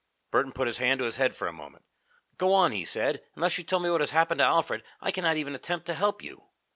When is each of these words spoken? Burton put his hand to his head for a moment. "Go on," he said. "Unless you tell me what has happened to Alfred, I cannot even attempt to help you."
Burton 0.31 0.51
put 0.51 0.65
his 0.65 0.79
hand 0.79 0.97
to 0.97 1.05
his 1.05 1.17
head 1.17 1.35
for 1.35 1.47
a 1.47 1.53
moment. 1.53 1.85
"Go 2.39 2.55
on," 2.55 2.71
he 2.71 2.85
said. 2.85 3.21
"Unless 3.35 3.59
you 3.59 3.63
tell 3.63 3.79
me 3.79 3.87
what 3.91 4.01
has 4.01 4.09
happened 4.09 4.39
to 4.39 4.43
Alfred, 4.45 4.83
I 4.99 5.11
cannot 5.11 5.37
even 5.37 5.53
attempt 5.53 5.85
to 5.85 5.93
help 5.93 6.23
you." 6.23 6.45